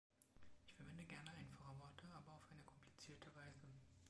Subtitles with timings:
[0.65, 3.67] Ich verwende gerne einfache Worte, aber auf eine komplizierte Weise.